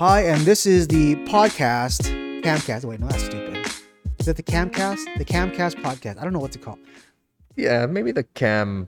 [0.00, 2.08] Hi, and this is the podcast,
[2.40, 2.86] Camcast.
[2.86, 3.66] Wait, no, that's stupid.
[4.18, 5.18] Is that the Camcast?
[5.18, 6.18] The Camcast podcast.
[6.18, 6.78] I don't know what to call.
[7.54, 8.86] Yeah, maybe the Camcast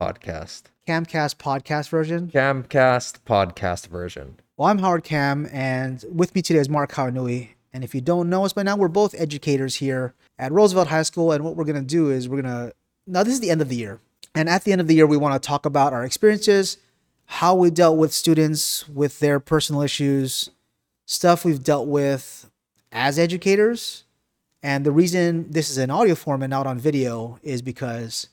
[0.00, 0.62] podcast.
[0.86, 2.28] Camcast podcast version.
[2.28, 4.38] Camcast podcast version.
[4.56, 7.48] Well, I'm Howard Cam, and with me today is Mark Kauanui.
[7.72, 11.02] And if you don't know us by now, we're both educators here at Roosevelt High
[11.02, 11.32] School.
[11.32, 12.72] And what we're going to do is we're going to,
[13.08, 13.98] now this is the end of the year.
[14.36, 16.76] And at the end of the year, we want to talk about our experiences,
[17.34, 20.50] how we dealt with students with their personal issues,
[21.06, 22.50] stuff we've dealt with
[22.92, 24.04] as educators.
[24.62, 28.28] And the reason this is in audio form and not on video is because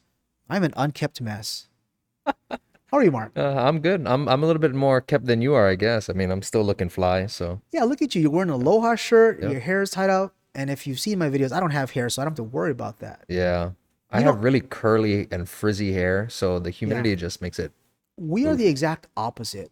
[0.49, 1.67] I'm an unkept mess.
[2.25, 3.31] How are you, Mark?
[3.37, 4.07] Uh, I'm good.
[4.07, 6.09] I'm I'm a little bit more kept than you are, I guess.
[6.09, 8.21] I mean, I'm still looking fly, so Yeah, look at you.
[8.21, 9.51] You're wearing an aloha shirt, Yep.
[9.51, 10.33] your hair is tied up.
[10.55, 12.43] And if you've seen my videos, I don't have hair, so I don't have to
[12.43, 13.25] worry about that.
[13.29, 13.71] yeah.
[14.09, 17.73] I You have really curly and frizzy hair, so the humidity just makes it.
[18.19, 19.71] We are the exact opposite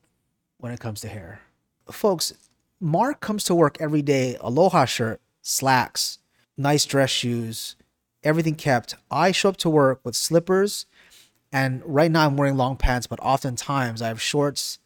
[0.60, 1.42] when it comes to hair.
[1.90, 2.32] Folks,
[2.80, 6.20] Mark comes to work every day, aloha shirt, slacks,
[6.56, 7.76] nice dress shoes,
[8.24, 8.96] everything kept.
[9.10, 10.86] I show up to work with slippers,
[11.52, 14.78] and right now I'm wearing long pants, but oftentimes I have shorts,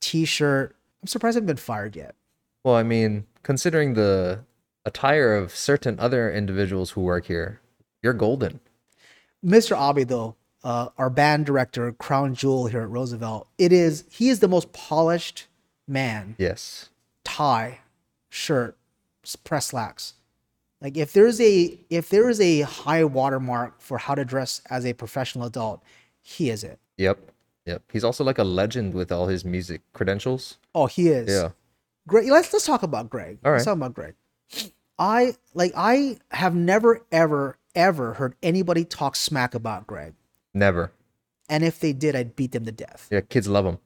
[0.00, 0.76] t shirt.
[1.02, 2.14] I'm surprised I haven't been fired yet.
[2.64, 4.40] Well, I mean, considering the
[4.84, 7.60] attire of certain other individuals who work here,
[8.02, 8.60] you're golden.
[9.44, 9.74] Mr.
[9.74, 14.40] Abe, though, uh, our band director, crown jewel here at Roosevelt, it is he is
[14.40, 15.46] the most polished
[15.86, 16.34] man.
[16.38, 16.90] Yes.
[17.24, 17.80] Tie,
[18.28, 18.76] shirt,
[19.44, 20.14] press slacks.
[20.80, 24.84] Like if there's a if there is a high watermark for how to dress as
[24.84, 25.82] a professional adult,
[26.22, 26.78] he is it.
[26.98, 27.18] Yep.
[27.66, 27.82] Yep.
[27.92, 30.58] He's also like a legend with all his music credentials.
[30.74, 31.28] Oh, he is.
[31.28, 31.50] Yeah.
[32.06, 33.38] Greg, let's let's talk about Greg.
[33.44, 33.56] All right.
[33.56, 34.14] Let's talk about Greg.
[34.98, 40.14] I like I have never ever ever heard anybody talk smack about Greg.
[40.56, 40.90] Never.
[41.50, 43.08] And if they did, I'd beat them to death.
[43.10, 43.78] Yeah, kids love them.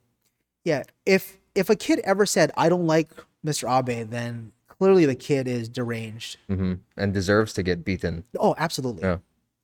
[0.65, 3.11] Yeah, if if a kid ever said I don't like
[3.45, 3.69] Mr.
[3.69, 6.37] Abe, then clearly the kid is deranged.
[6.49, 8.25] hmm And deserves to get beaten.
[8.39, 9.03] Oh, absolutely.
[9.03, 9.19] Yeah.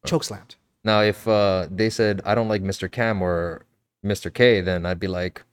[0.04, 0.56] Choke slammed.
[0.84, 2.90] Now, if uh, they said I don't like Mr.
[2.90, 3.64] Cam or
[4.04, 4.32] Mr.
[4.32, 5.44] K, then I'd be like,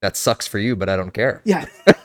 [0.00, 1.42] that sucks for you, but I don't care.
[1.44, 1.66] Yeah.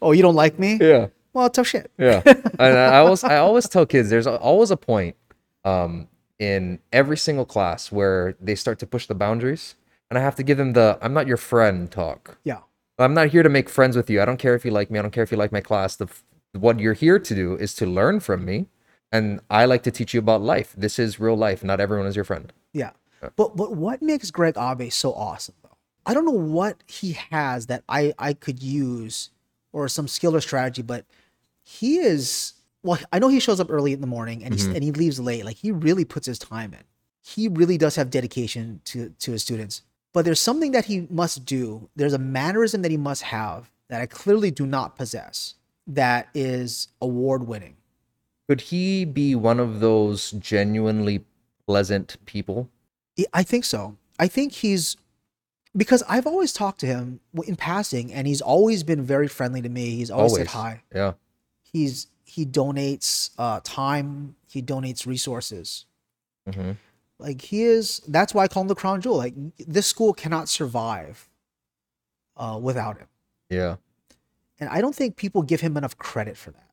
[0.00, 0.78] oh, you don't like me?
[0.80, 1.08] Yeah.
[1.32, 1.90] Well, tough shit.
[1.98, 2.22] Yeah.
[2.24, 5.16] and I always I always tell kids there's always a point
[5.64, 6.06] um
[6.38, 9.74] in every single class where they start to push the boundaries
[10.10, 12.38] and I have to give them the I'm not your friend talk.
[12.44, 12.60] Yeah.
[12.98, 14.22] I'm not here to make friends with you.
[14.22, 14.98] I don't care if you like me.
[14.98, 15.96] I don't care if you like my class.
[15.96, 16.08] The
[16.52, 18.66] what you're here to do is to learn from me
[19.10, 20.74] and I like to teach you about life.
[20.76, 21.64] This is real life.
[21.64, 22.52] Not everyone is your friend.
[22.72, 22.90] Yeah.
[23.36, 25.76] But but what makes Greg Abe so awesome though?
[26.06, 29.30] I don't know what he has that I I could use
[29.72, 31.04] or some skill or strategy, but
[31.62, 34.74] he is well, I know he shows up early in the morning and he Mhm.
[34.76, 35.44] and he leaves late.
[35.44, 36.84] Like he really puts his time in.
[37.22, 39.82] He really does have dedication to to his students.
[40.12, 41.88] But there's something that he must do.
[41.96, 45.54] There's a mannerism that he must have that I clearly do not possess
[45.86, 47.76] that is award winning.
[48.48, 51.24] Could he be one of those genuinely
[51.66, 52.68] pleasant people?
[53.32, 53.96] I think so.
[54.18, 54.96] I think he's
[55.76, 59.68] because I've always talked to him in passing, and he's always been very friendly to
[59.68, 59.96] me.
[59.96, 60.82] He's always, said hi.
[60.94, 61.14] Yeah.
[61.74, 64.36] He's he donates uh, time.
[64.48, 65.86] He donates resources.
[66.50, 66.72] hmm
[67.18, 68.00] Like he is.
[68.06, 69.16] That's why I call him the crown jewel.
[69.16, 71.28] Like this school cannot survive
[72.36, 73.08] uh, without him,
[73.50, 73.76] Yeah.
[74.60, 76.70] and I don't think people give him enough credit for that.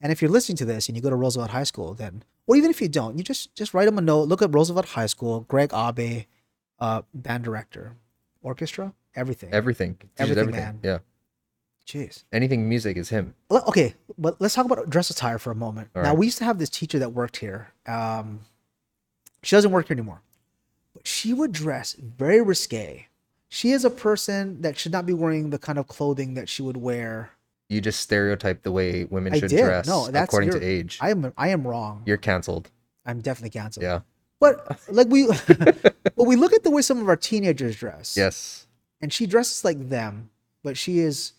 [0.00, 2.56] And if you're listening to this and you go to Roosevelt High School, then, or
[2.56, 4.28] even if you don't, you just just write him a note.
[4.28, 6.24] Look at Roosevelt High School, Greg Abe,
[6.80, 7.96] uh, band director,
[8.42, 9.52] orchestra, everything.
[9.52, 9.96] Everything.
[10.18, 10.60] Everything, everything.
[10.64, 10.80] man.
[10.82, 10.98] Yeah.
[11.88, 12.24] Jeez.
[12.32, 13.34] Anything music is him.
[13.50, 15.88] Okay, but let's talk about dress attire for a moment.
[15.96, 16.18] All now right.
[16.18, 17.68] we used to have this teacher that worked here.
[17.86, 18.40] Um,
[19.42, 20.20] she doesn't work here anymore,
[20.92, 23.06] but she would dress very risque.
[23.48, 26.60] She is a person that should not be wearing the kind of clothing that she
[26.60, 27.30] would wear.
[27.70, 29.64] You just stereotype the way women I should did.
[29.64, 30.98] dress No, that's according to age.
[31.00, 32.02] I am I am wrong.
[32.04, 32.70] You're canceled.
[33.06, 33.84] I'm definitely canceled.
[33.84, 34.00] Yeah.
[34.40, 38.14] But like we, but we look at the way some of our teenagers dress.
[38.14, 38.66] Yes.
[39.00, 40.28] and she dresses like them,
[40.62, 41.32] but she is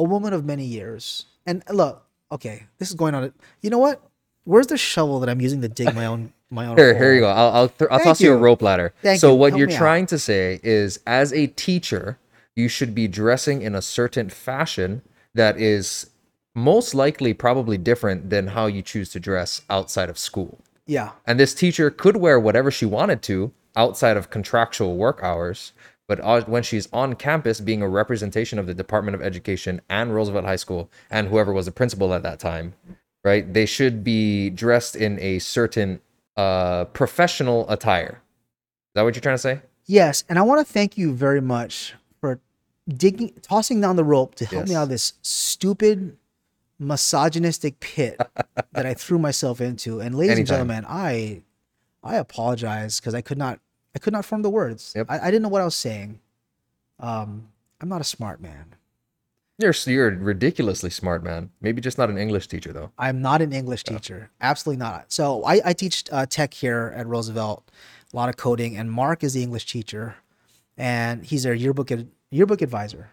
[0.00, 1.26] a woman of many years.
[1.46, 2.02] And look,
[2.32, 3.32] okay, this is going on.
[3.60, 4.02] You know what?
[4.44, 6.76] Where's the shovel that I'm using to dig my own my own?
[6.82, 7.28] Here, here you go.
[7.28, 8.32] I'll I'll, th- I'll toss you.
[8.32, 8.92] a rope ladder.
[9.02, 9.36] Thank so you.
[9.36, 9.78] what Help you're me out.
[9.78, 12.18] trying to say is, as a teacher,
[12.56, 15.02] you should be dressing in a certain fashion
[15.34, 16.10] that is
[16.54, 20.58] most likely probably different than how you choose to dress outside of school.
[20.86, 25.72] Yeah, And this teacher could wear whatever she wanted to outside of contractual work hours.
[26.10, 30.44] But when she's on campus, being a representation of the Department of Education and Roosevelt
[30.44, 32.74] High School and whoever was the principal at that time,
[33.22, 33.54] right?
[33.54, 36.00] They should be dressed in a certain
[36.36, 38.22] uh, professional attire.
[38.88, 39.60] Is that what you're trying to say?
[39.86, 42.40] yes, and I want to thank you very much for
[42.88, 46.16] digging, tossing down the rope to help me out of this stupid,
[46.80, 48.20] misogynistic pit
[48.72, 50.00] that I threw myself into.
[50.00, 51.42] And ladies and gentlemen, I,
[52.02, 53.60] I apologize because I could not,
[53.94, 54.92] I could not form the words.
[54.96, 55.06] Yep.
[55.08, 56.20] I, I didn't know what I was saying.
[56.98, 57.48] Um,
[57.80, 58.74] I'm not a smart man.
[59.58, 61.50] You're you're a ridiculously smart man.
[61.60, 62.92] Maybe just not an English teacher though.
[62.98, 64.30] I'm not an English teacher.
[64.40, 65.12] Absolutely not.
[65.12, 67.70] So I, I teach uh, tech here at Roosevelt,
[68.12, 70.16] a lot of coding, and Mark is the English teacher,
[70.78, 73.10] and he's our yearbook ad, yearbook advisor.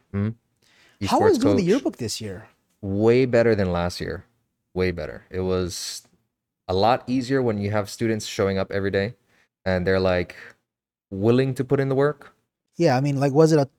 [1.06, 2.48] How was doing the yearbook this year?
[2.82, 4.26] way better than last year.
[4.74, 5.26] Way better.
[5.30, 6.08] It was
[6.68, 9.16] a lot easier when you have students showing up every day
[9.66, 10.36] and they're like
[11.10, 12.34] willing to put in the work.
[12.76, 13.70] Yeah, I mean, like, was it a,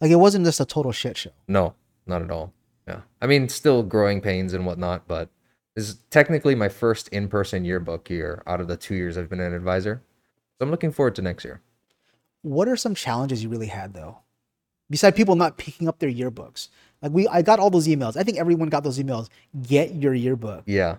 [0.00, 1.30] like, it wasn't just a total shit show.
[1.48, 1.74] No,
[2.06, 2.52] not at all.
[2.86, 3.00] Yeah.
[3.22, 5.30] I mean, still growing pains and whatnot, but
[5.74, 9.30] this is technically my first in person yearbook year out of the two years I've
[9.30, 10.02] been an advisor.
[10.58, 11.62] So I'm looking forward to next year.
[12.42, 14.18] What are some challenges you really had though?
[14.90, 16.68] Besides people not picking up their yearbooks,
[17.00, 18.16] like we, I got all those emails.
[18.16, 19.28] I think everyone got those emails.
[19.62, 20.64] Get your yearbook.
[20.66, 20.96] Yeah.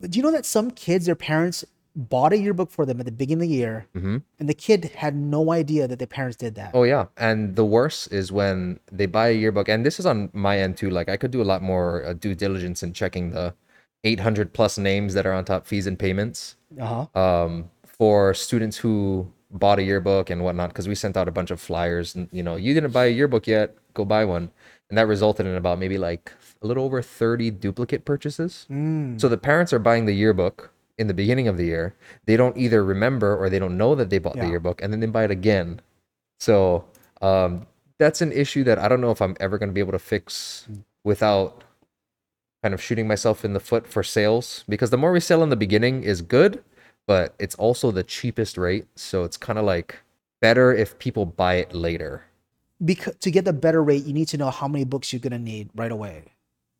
[0.00, 1.64] But do you know that some kids, their parents
[1.98, 4.84] bought a yearbook for them at the beginning of the year, hmm and the kid
[4.96, 6.70] had no idea that their parents did that.
[6.72, 10.30] Oh yeah, and the worst is when they buy a yearbook, and this is on
[10.32, 10.90] my end too.
[10.90, 13.52] Like I could do a lot more uh, due diligence in checking the
[14.04, 17.20] 800 plus names that are on top fees and payments Uh huh.
[17.20, 20.68] um, for students who bought a yearbook and whatnot.
[20.70, 23.10] Because we sent out a bunch of flyers, and you know, you didn't buy a
[23.10, 24.50] yearbook yet, go buy one,
[24.88, 26.30] and that resulted in about maybe like
[26.62, 28.66] a little over 30 duplicate purchases.
[28.70, 29.20] Mm.
[29.20, 31.94] So the parents are buying the yearbook in the beginning of the year.
[32.26, 35.00] They don't either remember or they don't know that they bought the yearbook, and then
[35.00, 35.80] they buy it again.
[36.40, 36.84] So
[37.22, 37.66] um,
[37.98, 39.98] that's an issue that I don't know if I'm ever going to be able to
[39.98, 40.68] fix
[41.04, 41.64] without
[42.62, 44.64] kind of shooting myself in the foot for sales.
[44.68, 46.62] Because the more we sell in the beginning is good,
[47.06, 48.86] but it's also the cheapest rate.
[48.96, 49.96] So it's kind of like
[50.40, 52.22] better if people buy it later.
[52.84, 55.38] because to get the better rate, you need to know how many books you're gonna
[55.38, 56.24] need right away.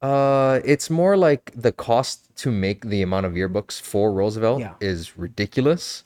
[0.01, 4.75] Uh, it's more like the cost to make the amount of yearbooks for Roosevelt Yeah.
[4.81, 6.05] is ridiculous.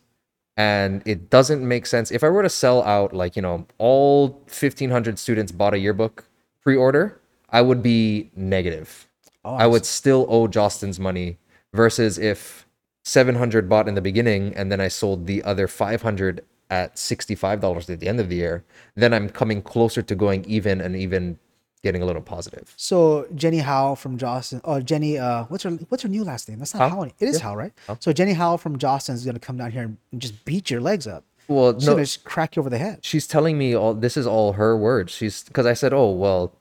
[0.57, 2.11] And it doesn't make sense.
[2.11, 6.25] If I were to sell out, like, you know, all 1,500 students bought a yearbook
[6.63, 9.09] pre order, I would be negative.
[9.45, 11.39] Oh, I would still owe Jostens money
[11.73, 12.67] versus if
[13.05, 18.01] 700 bought in the beginning and then I sold the other 500 at $65 at
[18.01, 18.65] the end of the year,
[18.95, 21.39] then I'm coming closer to going even and even
[21.83, 22.73] getting a little positive.
[22.77, 26.59] So Jenny Howe from Jostens, oh Jenny, uh, what's her what's her new last name?
[26.59, 26.97] That's not Howe?
[26.97, 27.03] Howe.
[27.03, 27.43] It is Yeah.
[27.45, 27.73] Howe, right?
[27.87, 27.97] Howe.
[28.01, 31.07] So Jenny Howe from Jostens is gonna come down here and just beat your legs
[31.07, 31.25] up.
[31.49, 33.05] Well, She's no, gonna just crack you over the head.
[33.05, 35.13] she's telling me all this is all her words.
[35.13, 36.53] She's because I said, "Oh, well,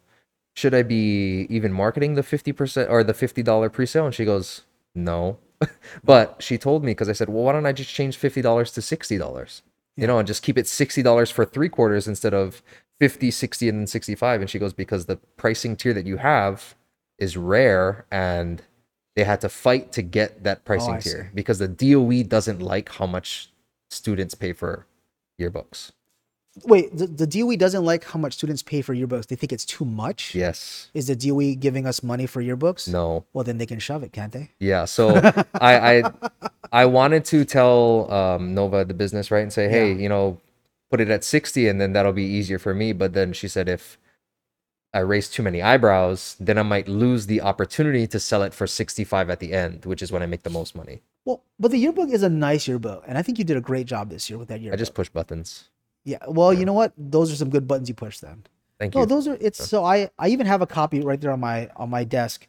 [0.56, 4.62] should I be even marketing the 50% or the $50 pre-sale?" And she goes,
[4.96, 5.38] "No."
[6.04, 8.82] but she told me because I said, "Well, why don't I just change $50 to
[8.82, 9.62] $60?"
[9.98, 12.64] You know, and just keep it $60 for 3 quarters instead of
[13.02, 16.76] 50, 60 and then 65 and she goes because the pricing tier that you have
[17.18, 18.62] is rare and
[19.16, 21.10] they had to fight to get that pricing I see.
[21.10, 23.50] tier because the DOE doesn't like how much
[23.90, 24.86] students pay for
[25.42, 25.94] yearbooks.
[26.66, 29.26] Wait, the, the DOE doesn't like how much students pay for yearbooks.
[29.26, 30.36] They think it's too much.
[30.36, 30.90] Yes.
[30.94, 32.88] Is the DOE giving us money for yearbooks?
[32.88, 33.26] No.
[33.34, 34.52] Well, then they can shove it, can't they?
[34.60, 34.86] Yeah.
[34.86, 35.16] So
[35.56, 36.12] I I
[36.72, 39.98] I wanted to tell um, Nova the business right and say, hey, Yeah.
[40.04, 40.40] you know,
[40.92, 42.94] put it at sixty, and then that'll be easier for me.
[42.94, 43.98] But then she said if
[44.94, 48.68] I raise too many eyebrows, then I might lose the opportunity to sell it for
[48.68, 51.02] sixty-five at the end, which is when I make the most money.
[51.26, 53.88] Well, but the yearbook is a nice yearbook, and I think you did a great
[53.88, 54.78] job this year with that yearbook.
[54.78, 55.70] I just push buttons.
[56.04, 56.18] yeah.
[56.28, 56.94] Well, you know what?
[56.98, 58.44] Those are some good buttons you push then.
[58.80, 59.06] Thank No, you.
[59.06, 61.90] those are it's so I I even have a copy right there on my on
[61.90, 62.48] my desk,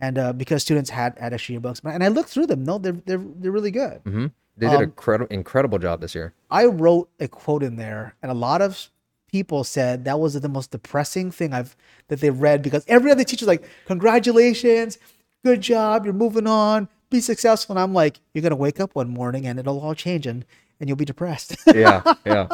[0.00, 2.64] and uh, because students had had extra yearbooks, and I looked through them.
[2.64, 4.00] No, they're they're they're really good.
[4.06, 6.34] hmm They did Um, a credi- incredible job this year.
[6.50, 8.90] I wrote a quote in there, and a lot of
[9.30, 11.74] people said that was the most depressing thing I've
[12.08, 14.98] that they read because every other teacher's like, "Congratulations,
[15.44, 19.08] good job, you're moving on, be successful." And I'm like, "You're gonna wake up one
[19.08, 20.44] morning and it'll all change, and
[20.80, 22.46] and you'll be depressed." yeah yeah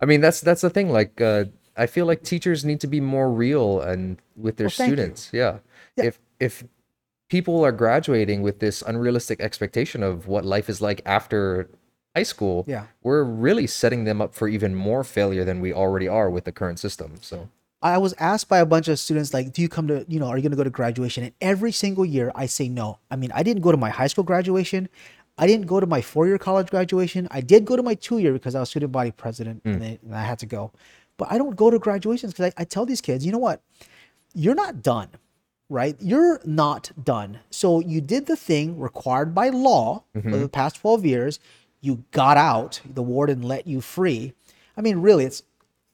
[0.00, 1.44] i mean that's that's the thing like uh
[1.76, 5.58] i feel like teachers need to be more real and with their Well, students yeah.
[5.96, 6.04] Yeah.
[6.06, 6.64] if if
[7.28, 11.68] people are graduating with this unrealistic expectation of what life is like after
[12.14, 12.86] high school Yeah.
[13.02, 16.52] we're really setting them up for even more failure than we already are with the
[16.52, 17.48] current system so
[17.82, 20.26] I was asked by a bunch of students, like, do you come to, you know,
[20.26, 21.24] are you going to go to graduation?
[21.24, 22.98] And every single year I say no.
[23.10, 24.88] I mean, I didn't go to my high school graduation.
[25.38, 27.28] I didn't go to my four year college graduation.
[27.30, 29.72] I did go to my two year because I was student body president hmm.
[29.72, 30.72] and, they, and I had to go.
[31.18, 33.62] But I don't go to graduations because I, I tell these kids, you know what?
[34.34, 35.08] You're not done,
[35.68, 35.96] right?
[36.00, 37.40] You're not done.
[37.50, 41.40] So you did the thing required by law for the past 12 years.
[41.80, 42.80] You got out.
[42.84, 44.32] The warden let you free.
[44.76, 45.42] I mean, really, it's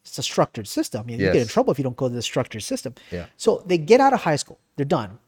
[0.05, 1.09] it's a structured system.
[1.09, 2.95] You, you get in trouble if you don't go to the structured system.
[3.12, 3.26] Yeah.
[3.37, 5.19] So they get out of high school, they're done.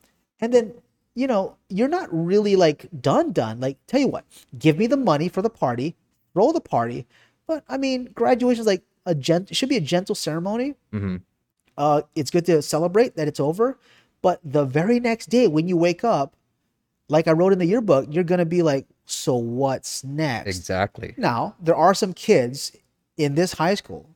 [0.40, 0.74] And then,
[1.14, 3.60] you know, you're not really like done, done.
[3.60, 4.24] Like, tell you what,
[4.58, 5.94] give me the money for the party,
[6.34, 7.06] roll the party.
[7.46, 10.74] But I mean, graduation is like a gent, it should be a gentle ceremony.
[10.92, 11.16] hmm
[11.76, 13.78] Uh, it's good to celebrate that it's over.
[14.24, 16.34] But the very next day when you wake up,
[17.10, 20.48] like I wrote in the yearbook, you're going to be like, so what's next?
[20.48, 21.12] Exactly.
[21.18, 22.72] Now, there are some kids
[23.18, 24.08] in this high school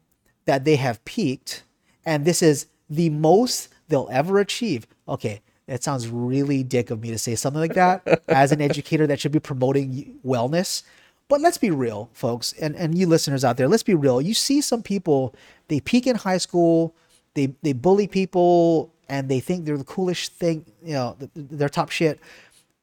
[0.47, 1.63] that they have peaked,
[2.07, 4.87] and this is the most they'll ever achieve.
[5.07, 9.07] Okay, it sounds really dick of me to say something like that as an educator
[9.07, 10.85] that should be promoting wellness.
[11.29, 14.23] But let's be real, folks, and, and you listeners out there, let's be real.
[14.23, 15.35] You see some people,
[15.69, 16.95] they peak in high school,
[17.35, 21.47] they, they bully people, and they think they're the coolest thing, you know, th- th-
[21.51, 22.21] they're top shit.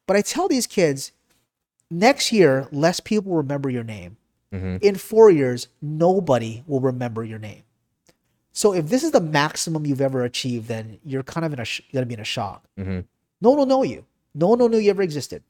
[0.06, 1.12] But I tell these kids,
[1.90, 4.16] next year, less people will remember your name.
[4.82, 7.62] In four years, nobody will remember your name.
[8.52, 11.64] So if this is the maximum you've ever achieved, then you're kind of in a
[11.64, 12.64] sh- gonna be in a shock.
[12.78, 13.04] Mhm.
[13.42, 14.06] No one will know you.
[14.34, 15.42] No one will know you ever existed.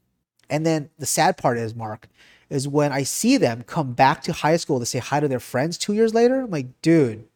[0.51, 2.09] And then the sad part is, Mark,
[2.51, 5.41] is when I see them come back to high school to say hi to their
[5.41, 6.41] friends two years later.
[6.41, 7.29] I'm like, dude,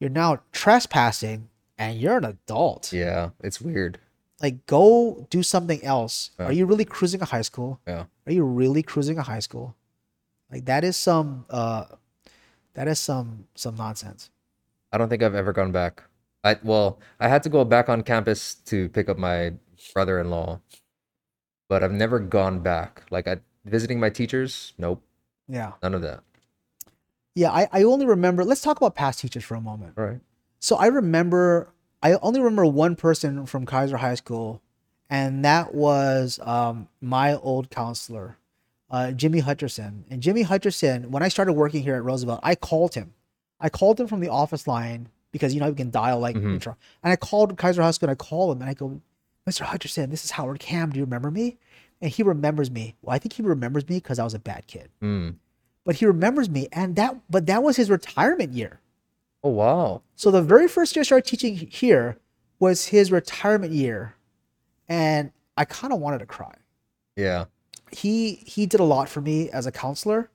[0.00, 2.92] you're now trespassing and you're an adult.
[2.92, 3.98] Yeah, it's weird.
[4.42, 6.30] Like, go do something else.
[6.38, 6.46] Yeah.
[6.46, 7.80] Are you really cruising a high school?
[7.86, 8.04] Yeah.
[8.26, 9.74] Are you really cruising a high school?
[10.50, 11.86] Like that is some uh
[12.74, 14.30] that is some some nonsense.
[14.92, 16.02] I don't think I've ever gone back.
[16.44, 19.54] I well, I had to go back on campus to pick up my
[19.94, 20.60] brother-in-law,
[21.68, 23.02] but I've never gone back.
[23.10, 25.02] Like I visiting my teachers, nope,
[25.48, 25.72] Yeah.
[25.82, 26.22] none of that.
[27.34, 29.94] Yeah, I, I only remember let's talk about past teachers for a moment.
[29.98, 30.20] All right.
[30.64, 31.68] So I remember
[32.02, 34.62] I only remember one person from Kaiser High School,
[35.10, 38.38] and that was um my old counselor,
[38.88, 40.04] uh Jimmy Hutcherson.
[40.08, 43.12] And Jimmy Hutcherson, when I started working here at Roosevelt, I called him.
[43.60, 46.54] I called him from the office line because you know you can dial like Mhm.
[46.54, 46.78] intro.
[47.02, 49.02] And I called Kaiser High School and I called him and I go,
[49.46, 49.66] Mr.
[49.66, 50.88] Hutcherson, this is Howard Cam.
[50.92, 51.58] Do you remember me?
[52.00, 52.94] And he remembers me.
[53.02, 54.88] Well, I think he remembers me because I was a bad kid.
[55.02, 55.34] Mm.
[55.84, 58.80] But he remembers me, and that but that was his retirement year.
[59.44, 60.02] Oh wow.
[60.16, 62.16] So the very first year I started teaching here
[62.58, 64.16] was his retirement year,
[64.88, 66.54] and I kind of wanted to cry.
[67.14, 67.44] Yeah.
[67.92, 70.30] He he did a lot for me as a counselor.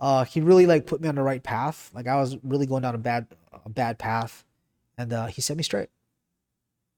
[0.00, 1.90] Uh, he really like put me on the right path.
[1.92, 3.26] Like I was really going down a bad
[3.64, 4.44] a bad path,
[4.96, 5.88] and uh, he set me straight.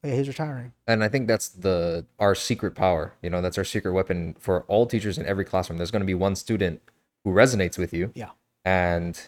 [0.04, 0.72] Yeah, he's retiring.
[0.86, 3.14] And I think that's the our secret power.
[3.22, 5.78] You know, that's our secret weapon for all teachers in every classroom.
[5.78, 6.82] There's going to be one student
[7.24, 8.10] who resonates with you.
[8.14, 8.30] Yeah.
[8.64, 9.18] And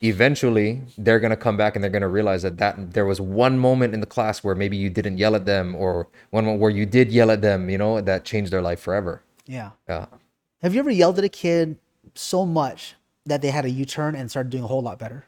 [0.00, 3.20] eventually they're going to come back and they're going to realize that that there was
[3.20, 6.60] one moment in the class where maybe you didn't yell at them or one moment
[6.60, 9.22] where you did yell at them, you know, that changed their life forever.
[9.46, 9.70] Yeah.
[9.88, 10.06] Yeah.
[10.62, 11.78] Have you ever yelled at a kid
[12.14, 15.24] so much that they had a U turn and started doing a whole lot better?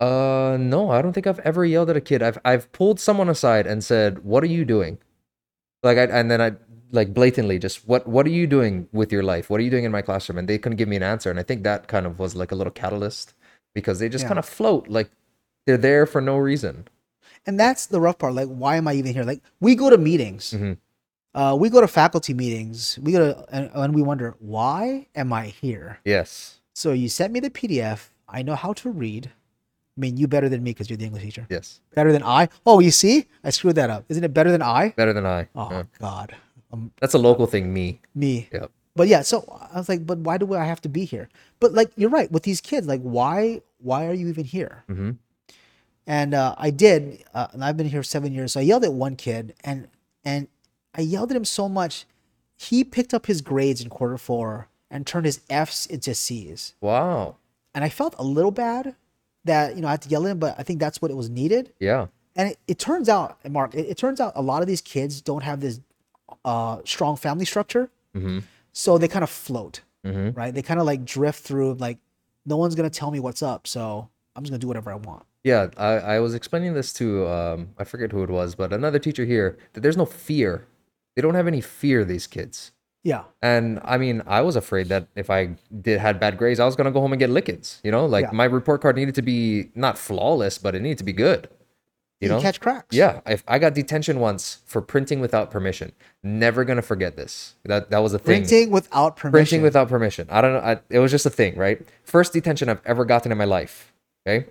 [0.00, 2.22] Uh no, I don't think I've ever yelled at a kid.
[2.22, 4.98] I've I've pulled someone aside and said, "What are you doing?"
[5.82, 6.52] Like I and then I
[6.90, 9.50] like blatantly just what what are you doing with your life?
[9.50, 10.38] What are you doing in my classroom?
[10.38, 11.30] And they couldn't give me an answer.
[11.30, 13.34] And I think that kind of was like a little catalyst
[13.74, 14.28] because they just Yeah.
[14.28, 15.10] kind of float like
[15.66, 16.86] they're there for no reason.
[17.46, 19.98] and that's the rough part like why am i even here like we go to
[19.98, 20.78] meetings Mhm.
[21.34, 25.30] uh, we go to faculty meetings we go to and, and we wonder why am
[25.32, 26.60] i here Yes.
[26.74, 29.24] so you sent me the pdf i know how to read
[29.96, 31.80] i mean you better than me because you're the english teacher Yes.
[31.94, 34.94] better than i oh you see i screwed that up isn't it better than i
[34.96, 35.48] Better than I.
[35.54, 35.82] oh Yeah.
[36.00, 36.34] god
[36.72, 38.00] um, That's a local thing, me.
[38.14, 38.70] me Yep.
[38.96, 41.28] But yeah so i was like but why do i have to be here
[41.60, 45.16] but like you're right with these kids like why why are you even here Mhm.
[46.06, 48.52] and uh, I did, uh, and I've been here seven years.
[48.52, 49.88] So I yelled at one kid, and
[50.24, 50.48] and
[50.94, 52.04] I yelled at him so much,
[52.56, 56.74] he picked up his grades in quarter four and turned his Fs into Cs.
[56.80, 57.36] Wow.
[57.74, 58.94] And I felt a little bad
[59.44, 61.16] that you know I had to yell at him, but I think that's what it
[61.16, 61.72] was needed.
[61.80, 62.06] Yeah.
[62.36, 65.20] And it, it turns out, Mark, it, it turns out a lot of these kids
[65.20, 65.80] don't have this
[66.44, 68.42] uh, strong family structure, Mhm.
[68.74, 70.36] So they kind of float, Mhm.
[70.36, 70.52] right?
[70.54, 71.96] They kind of like drift through, like
[72.44, 75.24] no one's gonna tell me what's up, so I'm just gonna do whatever I want.
[75.44, 78.98] Yeah, I, I was explaining this to um I forget who it was, but another
[78.98, 80.66] teacher here that there's no fear.
[81.16, 82.72] They don't have any fear, these kids.
[83.04, 86.64] Yeah, And I mean, I was afraid that if I did had bad grades, I
[86.64, 87.80] was gonna go home and get lickings.
[87.84, 88.30] You know, like Yeah.
[88.32, 91.48] my report card needed to be not flawless, but it needed to be good.
[92.20, 92.96] You know, catch cracks.
[92.96, 93.20] yeah.
[93.26, 95.92] If I got detention once for printing without permission,
[96.22, 97.54] never gonna forget this.
[97.64, 98.42] That that was a thing.
[98.42, 99.32] printing without permission.
[99.32, 100.26] Printing without permission.
[100.30, 100.60] I don't know.
[100.60, 101.80] I, it was just a thing, right?
[102.04, 103.92] First detention I've ever gotten in my life.
[104.26, 104.46] Okay.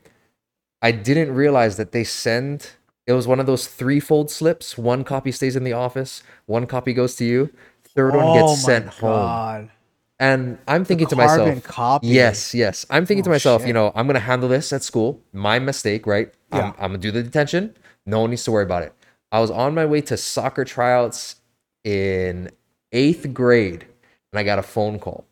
[0.81, 2.71] I didn't realize that they send.
[3.07, 4.77] It was one of those threefold slips.
[4.77, 6.21] One copy stays in the office.
[6.45, 7.49] One copy goes to you.
[7.95, 9.09] Third one Oh gets my sent home.
[9.11, 9.71] God.
[10.19, 12.07] And I'm thinking to myself, copy.
[12.07, 12.85] yes, yes.
[12.89, 15.19] I'm thinking to Oh, myself, you know, I'm gonna handle this at school.
[15.33, 16.31] My mistake, right?
[16.53, 17.75] I'm, I'm gonna do the detention.
[18.05, 18.93] No one needs to worry about it.
[19.31, 21.37] I was on my way to soccer tryouts
[21.83, 22.51] in
[22.91, 23.85] eighth grade,
[24.31, 25.25] and I got a phone call.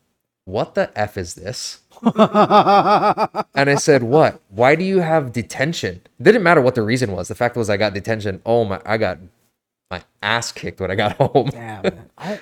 [0.44, 1.80] What the f is this?
[2.02, 4.40] And I said, "What?
[4.48, 7.28] Why do you have detention?" Didn't matter what the reason was.
[7.28, 8.42] The fact was, I got detention.
[8.44, 8.80] Oh my!
[8.84, 9.18] I got
[9.90, 11.48] my ass kicked when I got home.
[11.50, 12.10] Damn, man.
[12.18, 12.40] I,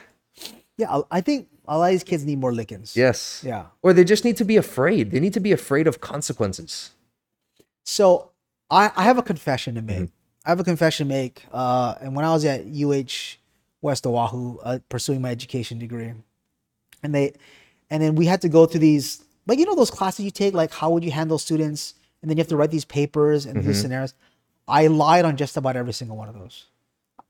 [0.78, 2.96] yeah, I- I think a lot of these kids need more lickings.
[2.96, 3.42] Yes.
[3.46, 3.66] Yeah.
[3.82, 5.10] Or they just need to be afraid.
[5.10, 6.90] They need to be afraid of consequences.
[7.84, 8.29] So
[8.70, 9.96] I, I have a confession to make.
[9.96, 10.46] Mm-hmm.
[10.46, 11.44] I have a confession to make.
[11.52, 13.36] Uh, and when I was at UH
[13.82, 16.12] West Oahu, uh, pursuing my education degree,
[17.02, 17.34] and they,
[17.90, 20.54] and then we had to go through these, like you know those classes you take,
[20.54, 23.56] like how would you handle students, and then you have to write these papers and
[23.56, 23.66] Mm-hmm.
[23.68, 24.14] these scenarios.
[24.68, 26.66] I lied on just about every single one of those.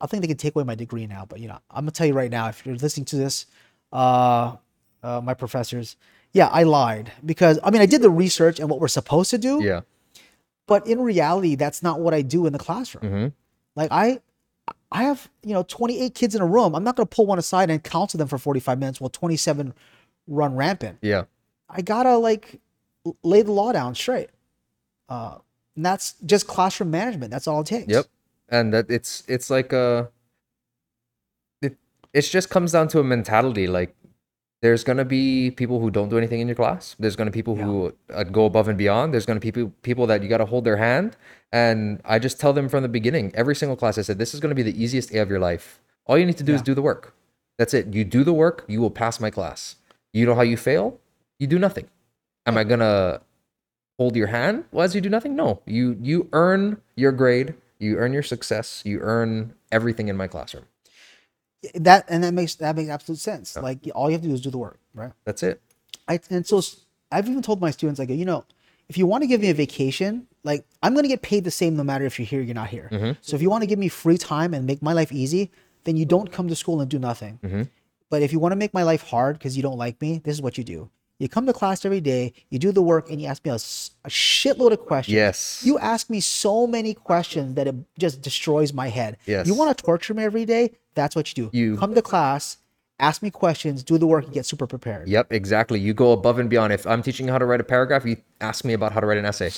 [0.01, 2.07] I think they can take away my degree now, but you know, I'm gonna tell
[2.07, 3.47] you right now, if you're listening to this,
[3.93, 4.57] uh,
[5.03, 5.97] uh, my professors,
[6.33, 9.39] yeah, I lied because I mean I did the research and what we're supposed to
[9.39, 9.81] do Yeah.
[10.71, 13.13] But in reality that's not what i do in the classroom.
[13.13, 13.29] Hmm
[13.77, 14.21] like i
[14.93, 16.75] i have you know 28 kids in a room.
[16.75, 19.75] I'm not going to pull one aside and counsel them for 45 minutes while 27
[20.27, 20.99] run rampant.
[21.03, 21.25] Yeah.
[21.69, 22.61] i gotta like
[23.23, 24.31] lay the law down straight.
[25.09, 25.39] Uh
[25.77, 27.31] and that's just classroom management.
[27.31, 27.89] That's all it takes.
[27.93, 28.07] Yep.
[28.49, 30.07] And that it's it's like uh
[31.63, 31.77] it
[32.13, 33.95] it just comes down to a mentality like
[34.63, 36.95] there's going to be people who don't do anything in your class.
[36.99, 39.15] There's going to be people who uh, go above and beyond.
[39.15, 41.17] There's going to be people people that you got to hold their hand
[41.53, 44.41] and I just tell them from the beginning, every single class I said this is
[44.41, 45.81] going to be the easiest day of your life.
[46.07, 47.15] All you need to do is do the work.
[47.59, 47.93] That's it.
[47.93, 49.77] You do the work, you will pass my class.
[50.13, 50.99] You know how you fail?
[51.39, 51.89] You do nothing.
[52.47, 53.21] Am I going to
[53.99, 55.37] hold your hand well, as you do nothing?
[55.37, 55.61] No.
[55.67, 60.65] You you earn your grade, you earn your success, you earn everything in my classroom.
[61.75, 64.41] That and that makes that makes absolute sense like all you have to do is
[64.41, 65.61] do the work right That's it.
[66.09, 66.63] I and so
[67.13, 68.45] I've even told my students like you know
[68.89, 71.77] if you want to give me a vacation like I'm gonna get paid the same
[71.77, 72.89] no matter if you're here or you're not here.
[72.91, 73.13] Mm-hmm.
[73.21, 75.51] So if you want to give me free time and make my life easy,
[75.85, 77.39] then you don't come to school and do nothing.
[77.43, 77.63] Mm-hmm.
[78.09, 80.35] But if you want to make my life hard because you don't like me, this
[80.35, 80.91] is what you do.
[81.21, 83.57] You come to class every day, you do the work, and you ask me a
[84.09, 85.15] shitload of questions.
[85.15, 85.63] Yes.
[85.63, 89.19] You ask me so many questions that it just destroys my head.
[89.27, 89.47] Yes.
[89.47, 90.73] You want to torture me every day?
[90.95, 91.57] That's what you do.
[91.57, 92.57] You- come to class,
[92.99, 95.09] ask me questions, do the work, and get super prepared.
[95.09, 95.79] Yep, exactly.
[95.79, 96.73] You go above and beyond.
[96.73, 99.07] If I'm teaching you how to write a paragraph, you ask me about how to
[99.07, 99.51] write an essay.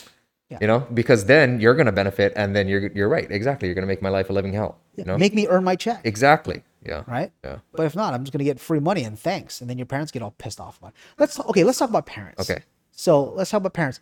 [0.53, 0.59] Yeah.
[0.61, 3.31] You know, because then you're gonna benefit, and then you're you're right.
[3.31, 4.79] Exactly, you're gonna make my life a living hell.
[4.97, 6.03] You know, Make me earn my check.
[6.05, 6.63] exactly.
[6.85, 7.05] Yeah.
[7.07, 7.31] right?
[7.45, 7.59] Yeah.
[7.73, 10.13] But if not, I'm just gonna get free money and thanks, and then your parents
[10.13, 10.91] get all pissed off about.
[10.91, 10.97] It.
[11.19, 11.65] Let's okay.
[11.65, 12.41] Let's talk about parents.
[12.51, 12.63] Okay.
[12.91, 14.01] So let's talk about parents.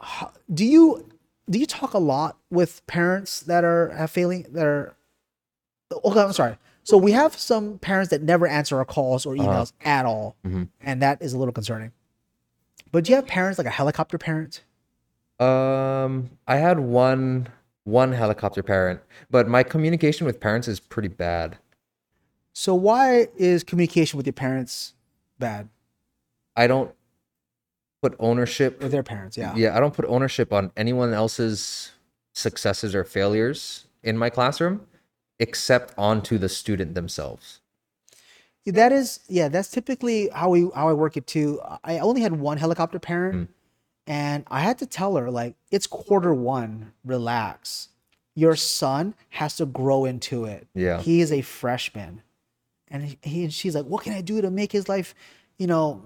[0.00, 1.08] How- Do you
[1.48, 4.96] do you talk a lot with parents that are have failing that are?
[6.04, 6.58] Okay, I'm sorry.
[6.82, 9.48] So we have some parents that never answer our calls or uh-huh.
[9.48, 10.64] emails at all, mm-hmm.
[10.80, 11.92] and that is a little concerning.
[12.92, 14.62] But do you have parents like a helicopter parent?
[15.38, 17.48] Um, I had one
[17.84, 21.58] one helicopter parent, but my communication with parents is pretty bad.
[22.52, 24.94] So why is communication with your parents
[25.38, 25.68] bad?
[26.56, 26.90] I don't
[28.02, 29.54] put ownership With their parents, yeah.
[29.56, 31.92] yeah i don't put ownership on anyone else's
[32.34, 34.86] successes or failures in my classroom
[35.38, 37.60] except onto the student themselves
[38.66, 41.60] That is, yeah, that's typically how we how I work it too.
[41.84, 43.48] I only had one helicopter parent,
[44.06, 47.88] and I had to tell her like it's quarter one, relax.
[48.34, 50.66] Your son has to grow into it.
[50.74, 51.00] Yeah.
[51.00, 52.22] he is a freshman,
[52.88, 55.14] and he, he and she's like, what can I do to make his life,
[55.58, 56.02] you know,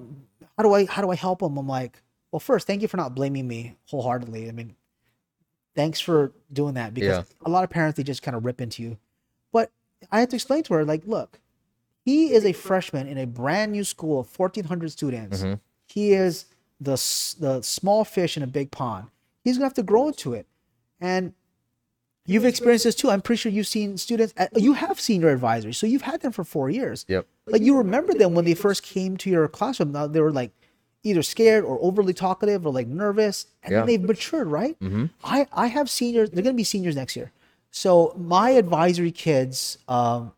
[0.56, 1.56] how do I how do I help him?
[1.56, 4.48] I'm like, well, first, thank you for not blaming me wholeheartedly.
[4.48, 4.76] I mean,
[5.74, 7.22] thanks for doing that because Yeah.
[7.44, 8.98] a lot of parents they just kind of rip into you.
[9.52, 9.72] But
[10.12, 11.40] I had to explain to her like, look,
[12.04, 15.42] he is a freshman in a brand new school of 1,400 students.
[15.42, 15.54] Mm-hmm.
[15.86, 16.44] He is
[16.80, 16.94] the
[17.38, 19.06] the small fish in a big pond.
[19.44, 20.46] He's gonna have to grow into it,
[21.00, 21.34] and
[22.26, 23.10] you've experienced this too.
[23.10, 24.32] I'm pretty sure you've seen students.
[24.36, 27.04] At, you have seen your advisors, so you've had them for four years.
[27.08, 29.92] yep Like you remember them when they first came to your classroom.
[29.92, 30.52] Now they were like
[31.02, 33.78] either scared or overly talkative or like nervous, and Yeah.
[33.78, 34.78] then they've matured, right?
[34.80, 35.06] Mm-hmm.
[35.24, 36.30] I I have seniors.
[36.30, 37.32] They're gonna be seniors next year.
[37.70, 40.32] So my advisory kids, um,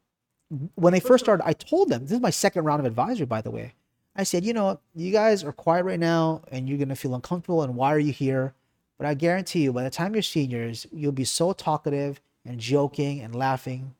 [0.74, 3.40] when they first started, I told them this is my second round of advisory, by
[3.40, 3.72] the way.
[4.14, 7.62] I said, you know, you guys are quiet right now, and you're gonna feel uncomfortable.
[7.62, 8.54] And why are you here?
[8.98, 13.20] But I guarantee you, by the time you're seniors, you'll be so talkative and joking
[13.20, 13.94] and laughing.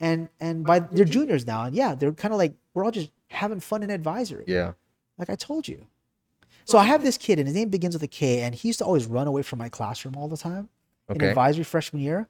[0.00, 3.10] And and by they're juniors now and yeah they're kind of like we're all just
[3.28, 4.44] having fun in advisory.
[4.46, 4.72] Yeah.
[5.18, 5.86] Like i told you.
[6.64, 8.78] So i have this kid and his name begins with a k and he used
[8.78, 10.68] to always run away from my classroom all the time
[11.08, 12.28] in advisory freshman year.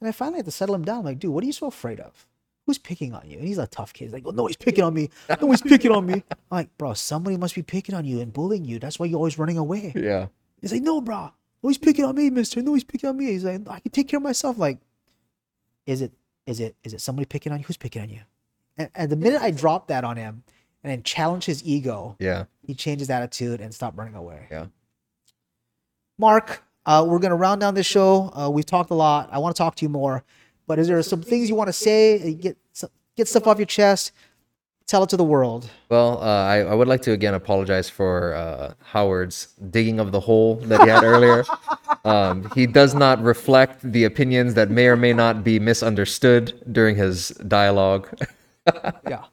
[0.00, 1.00] And i finally had to settle him down.
[1.00, 2.26] I'm like dude what are you so afraid of
[2.66, 3.38] who's picking on you?
[3.38, 4.04] And he's a tough kid.
[4.04, 5.10] He's like, oh, no, he's picking on me.
[5.40, 6.14] No, he's picking on me.
[6.30, 8.78] I'm like, bro, somebody must be picking on you and bullying you.
[8.78, 9.92] That's why you're always running away.
[9.96, 10.26] Yeah.
[10.60, 11.30] He's like, no, bro.
[11.62, 12.62] No, he's picking on me, mister.
[12.62, 13.26] No, he's picking on me.
[13.26, 14.58] He's like, I can take care of myself.
[14.58, 14.78] Like,
[15.86, 16.12] is it,
[16.46, 17.64] is it, is it somebody picking on you?
[17.64, 18.20] Who's picking on you?
[18.78, 20.42] And, and the minute I dropped that on him
[20.82, 22.44] and then challenged his ego, Yeah.
[22.66, 24.46] he changed his attitude and stopped running away.
[24.50, 24.66] Yeah.
[26.18, 28.30] Mark, uh, we're gonna round down this show.
[28.36, 29.28] Uh, we've talked a lot.
[29.32, 30.24] I want to talk to you more,
[30.72, 32.32] but is there some things you want to say?
[32.32, 32.56] Get
[33.14, 34.10] get stuff off your chest.
[34.86, 35.68] Tell it to the world.
[35.90, 40.20] Well, uh, I, I would like to again apologize for uh, Howard's digging of the
[40.20, 41.44] hole that he had earlier.
[42.04, 46.96] Um, he does not reflect the opinions that may or may not be misunderstood during
[46.96, 48.04] his dialogue.
[49.08, 49.24] Yeah,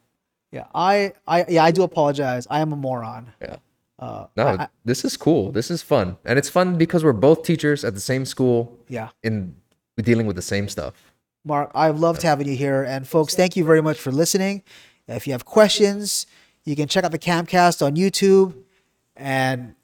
[0.52, 0.65] yeah.
[0.75, 1.63] I, I, yeah.
[1.63, 2.45] I do apologize.
[2.49, 3.23] I am a moron.
[3.41, 3.56] yeah.
[3.97, 5.52] Uh, No, I- I- this is cool.
[5.52, 9.10] This is fun, and it's fun because we're both teachers at the same school yeah.
[9.23, 9.56] in
[10.04, 11.09] dealing with the same stuff.
[11.45, 12.84] Mark, I've loved having you here.
[12.84, 14.63] And folks, thank you very much for listening.
[15.08, 16.28] If you have questions,
[16.65, 18.54] you can check out the Camcast on YouTube
[19.15, 19.75] and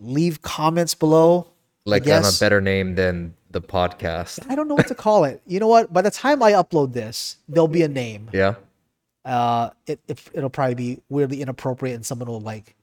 [0.00, 1.46] leave comments below.
[1.86, 4.44] I Like on a better name than the podcast.
[4.48, 5.40] I don't know what to call it.
[5.46, 5.92] You know what?
[5.92, 8.30] By the time I upload this, there'll be a name.
[8.32, 8.54] Yeah.
[9.24, 12.74] Uh, it, it it'll probably be weirdly inappropriate, and someone will like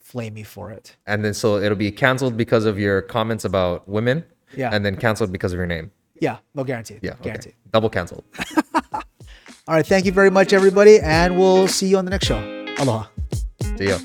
[0.00, 0.96] flame me for it.
[1.06, 4.24] And then so it'll be canceled because of your comments about women.
[4.56, 4.70] Yeah.
[4.72, 5.90] And then canceled because of your name.
[6.20, 6.98] Yeah, no guarantee.
[7.02, 7.12] Yeah.
[7.12, 7.24] Okay.
[7.24, 7.52] guarantee.
[7.72, 8.24] Double canceled.
[8.92, 12.38] All right, thank you very much, everybody, and we'll see you on the next show.
[12.78, 13.06] Aloha.
[13.78, 13.98] See ya.